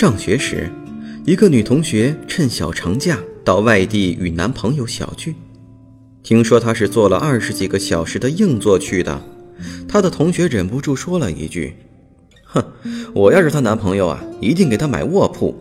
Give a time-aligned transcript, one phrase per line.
[0.00, 0.66] 上学时，
[1.26, 5.34] 一个女同学趁小长假到外地与男朋友小聚。
[6.22, 9.22] 听说她是坐了二十几个小时的硬座去的，
[9.86, 11.74] 她的同学忍不住说了一句
[12.44, 12.64] ：“哼，
[13.12, 15.54] 我要是她男朋友啊，一定给她买卧铺。”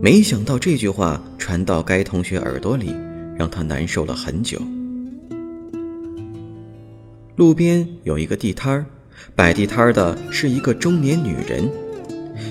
[0.00, 2.94] 没想到这句话传到该同学耳朵里，
[3.36, 4.58] 让她难受了很久。
[7.36, 8.86] 路边有一个地摊儿，
[9.36, 11.70] 摆地摊儿的是一个中年女人。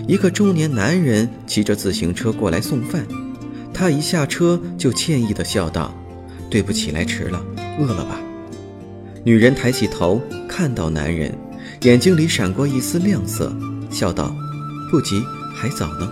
[0.08, 3.06] 一个中年男人骑着自行车过来送饭，
[3.74, 5.94] 他一下车就歉意地笑道
[6.50, 7.44] ：“对不起，来迟了，
[7.80, 8.20] 饿了吧？”
[9.24, 11.38] 女人抬起头看到男人，
[11.82, 13.56] 眼睛里闪过一丝亮色，
[13.90, 14.36] 笑道
[14.90, 15.22] ：“不急，
[15.54, 16.10] 还早呢。”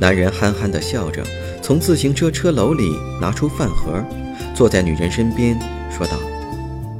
[0.00, 1.24] 男人憨憨地笑着，
[1.62, 4.04] 从自行车车篓里拿出饭盒，
[4.54, 5.58] 坐在女人身边，
[5.96, 6.18] 说道：“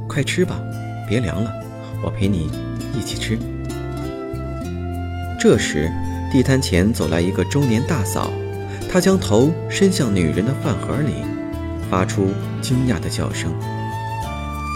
[0.07, 0.59] 快吃吧，
[1.07, 1.51] 别凉了，
[2.03, 2.49] 我陪你
[2.97, 3.37] 一起吃。”
[5.39, 5.89] 这时，
[6.29, 8.29] 地摊前走来一个中年大嫂，
[8.91, 11.13] 她将头伸向女人的饭盒里，
[11.89, 12.27] 发出
[12.61, 13.49] 惊讶的叫声：“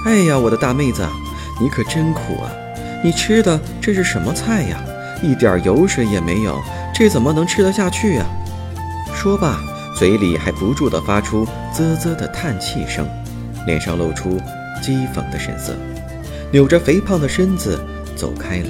[0.07, 1.05] 哎呀，我的大妹子，
[1.59, 2.49] 你可真苦啊！
[3.03, 4.81] 你吃的这是什么菜呀？
[5.21, 6.57] 一点油水也没有，
[6.93, 8.25] 这怎么能吃得下去呀？”
[9.13, 9.59] 说罢，
[9.97, 13.05] 嘴里还不住地发出啧啧的叹气声，
[13.65, 14.39] 脸上露出
[14.81, 15.75] 讥讽的神色，
[16.53, 17.77] 扭着肥胖的身子
[18.15, 18.69] 走开了。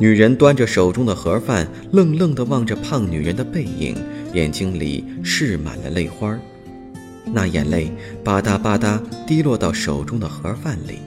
[0.00, 3.96] 女人端着手中的盒饭，愣愣地望着胖女人的背影，
[4.32, 6.36] 眼睛里蓄满了泪花
[7.32, 7.92] 那眼泪
[8.24, 10.98] 吧嗒吧嗒滴落到手中的盒饭里。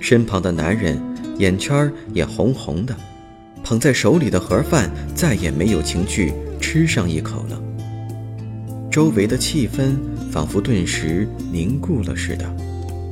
[0.00, 1.00] 身旁的男人
[1.38, 2.96] 眼圈也红红的，
[3.64, 7.60] 捧在手里的盒饭再也没有情趣吃上一口了。
[8.88, 9.96] 周围的气氛
[10.30, 12.56] 仿佛顿时凝固了似的，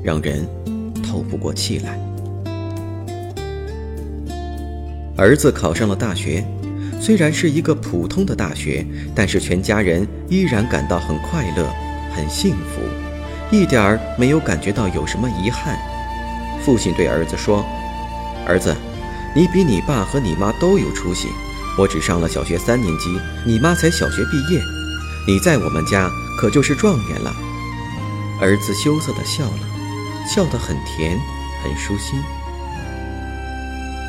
[0.04, 0.46] 让人
[1.02, 1.98] 透不过气来。
[5.16, 6.44] 儿子考上了大学，
[7.00, 11.72] 虽然是一个普通的大学，但是全家人依然感到很快乐、
[12.12, 12.80] 很幸福，
[13.54, 15.78] 一点儿没有感觉到有什么遗憾。
[16.64, 17.64] 父亲对儿子说
[18.44, 18.74] ：“儿子，
[19.36, 21.28] 你比你爸和你妈都有出息。
[21.78, 24.60] 我只上了小学三年级，你妈才小学毕业，
[25.28, 26.10] 你在我们家
[26.40, 27.32] 可就是状元了。”
[28.42, 29.58] 儿子羞涩地笑了，
[30.26, 31.16] 笑得很甜，
[31.62, 32.18] 很舒心。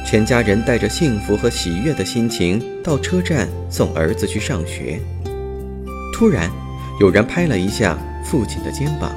[0.06, 5.00] 全家人带着幸福和喜悦的心情到车站送儿子去上学。
[6.14, 6.48] 突然，
[7.02, 9.12] 有人拍了一下父亲的肩膀，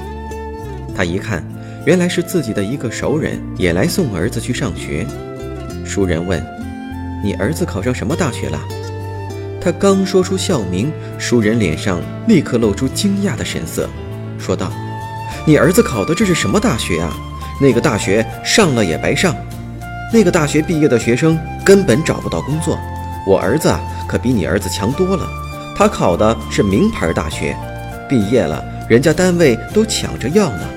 [0.97, 1.45] 他一看，
[1.85, 5.07] 原来是自己的一个熟人也来送儿子去上学。
[5.85, 6.43] 熟人问
[7.23, 8.59] ：“你儿子考上什么大学了？”
[9.61, 13.89] 他刚说出校名，熟人脸上立刻露出惊讶的神色，
[14.39, 14.73] 说道
[15.45, 17.15] ：“你儿子考的这是什么大学啊？
[17.61, 19.37] 那个大学上了也白上。”
[20.11, 22.79] 那个大学毕业的学生根本找不到工作，
[23.27, 23.71] 我儿子
[24.09, 25.29] 可比你儿子强多了。
[25.77, 27.55] 他考的是名牌大学，
[28.09, 30.69] 毕业了，人家单位都抢着要呢，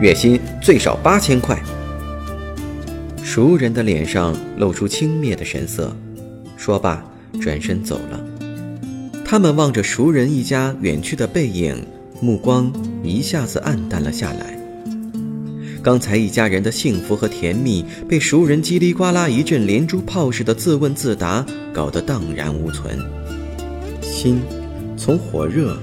[0.00, 1.56] 月薪最少八千块。
[3.22, 5.96] 熟人的脸上露出轻蔑的神色，
[6.56, 7.02] 说罢
[7.40, 8.20] 转身走了。
[9.24, 11.86] 他们望着熟人一家远去的背影，
[12.20, 14.58] 目光一下子暗淡了下来。
[15.84, 22.98] 刚才一家人的幸福和甜蜜，被熟人叽里呱啦一阵连珠炮似的自问自答搞得荡然无存，
[24.00, 24.40] 心
[24.96, 25.78] 从火热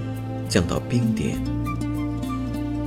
[0.49, 1.37] 降到冰点。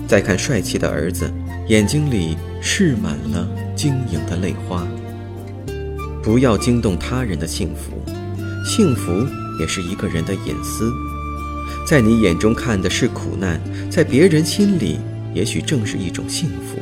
[0.08, 1.32] 再看帅气的儿子，
[1.68, 4.84] 眼睛里蓄满了晶莹的泪花。
[6.20, 7.92] 不要惊动他人的幸福，
[8.66, 9.12] 幸福
[9.60, 10.90] 也是一个人的隐私，
[11.86, 14.98] 在你眼中看的是苦难，在别人心里
[15.32, 16.80] 也许正是一种幸福。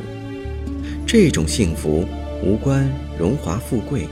[1.13, 2.03] 这种幸福
[2.43, 4.07] 无关荣华富贵，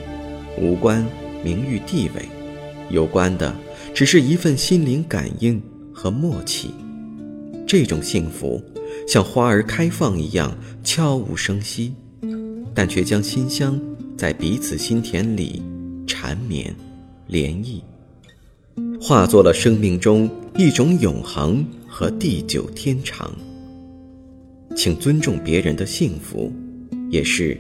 [0.56, 1.03] 无关
[1.44, 2.30] 名誉地位，
[2.92, 3.56] 有关的
[3.92, 5.59] 只是一份心灵感应
[5.92, 6.69] 和默契。
[7.65, 8.63] 这种幸福
[9.07, 11.92] 像花儿开放一样悄无声息，
[12.75, 13.81] 但却将馨香
[14.15, 15.63] 在彼此心田里
[16.06, 16.71] 缠绵、
[17.31, 17.81] 涟漪，
[19.01, 23.33] 化作了生命中一种永恒和地久天长。
[24.75, 26.53] 请尊重别人的幸福，
[27.12, 27.60] 也是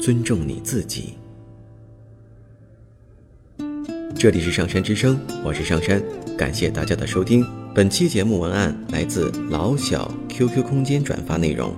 [0.00, 1.12] 尊重你自己。
[4.18, 6.02] 这里是上山之声，我是上山，
[6.38, 7.44] 感谢大家的收听。
[7.74, 11.76] 本期节目文案来自老小 QQ 空间转发内容。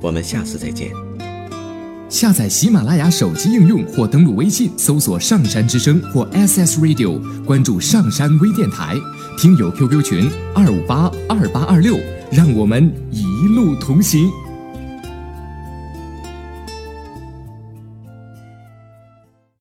[0.00, 0.92] 我们下次再见。
[2.08, 8.94] 下载喜马拉雅手机应用或登录微信搜索“上山之声”或 SS Radio，关注上山微电台，
[9.36, 11.98] 听友 QQ 群二五八二八二六，
[12.30, 13.24] 让我们一
[13.56, 14.30] 路同行。